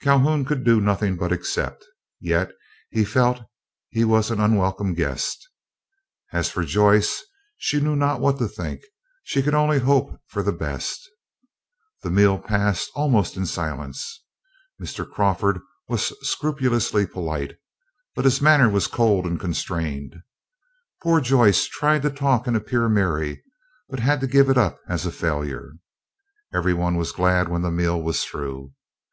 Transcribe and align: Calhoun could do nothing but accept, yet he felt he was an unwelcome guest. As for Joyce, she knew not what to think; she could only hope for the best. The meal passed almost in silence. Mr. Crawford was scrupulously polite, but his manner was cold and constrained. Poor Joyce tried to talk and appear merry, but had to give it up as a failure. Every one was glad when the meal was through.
Calhoun 0.00 0.44
could 0.44 0.62
do 0.62 0.80
nothing 0.80 1.16
but 1.16 1.32
accept, 1.32 1.84
yet 2.20 2.52
he 2.90 3.04
felt 3.04 3.40
he 3.88 4.04
was 4.04 4.30
an 4.30 4.38
unwelcome 4.38 4.94
guest. 4.94 5.48
As 6.32 6.48
for 6.48 6.64
Joyce, 6.64 7.24
she 7.56 7.80
knew 7.80 7.96
not 7.96 8.20
what 8.20 8.38
to 8.38 8.46
think; 8.46 8.82
she 9.24 9.42
could 9.42 9.56
only 9.56 9.80
hope 9.80 10.20
for 10.28 10.44
the 10.44 10.52
best. 10.52 11.00
The 12.04 12.12
meal 12.12 12.38
passed 12.38 12.92
almost 12.94 13.36
in 13.36 13.44
silence. 13.44 14.22
Mr. 14.80 15.04
Crawford 15.04 15.58
was 15.88 16.12
scrupulously 16.24 17.04
polite, 17.04 17.56
but 18.14 18.26
his 18.26 18.40
manner 18.40 18.68
was 18.68 18.86
cold 18.86 19.24
and 19.26 19.40
constrained. 19.40 20.14
Poor 21.02 21.20
Joyce 21.20 21.66
tried 21.66 22.02
to 22.02 22.10
talk 22.10 22.46
and 22.46 22.56
appear 22.56 22.88
merry, 22.88 23.42
but 23.88 23.98
had 23.98 24.20
to 24.20 24.28
give 24.28 24.48
it 24.48 24.56
up 24.56 24.78
as 24.88 25.06
a 25.06 25.10
failure. 25.10 25.72
Every 26.54 26.72
one 26.72 26.94
was 26.96 27.10
glad 27.10 27.48
when 27.48 27.62
the 27.62 27.72
meal 27.72 28.00
was 28.00 28.22
through. 28.22 28.74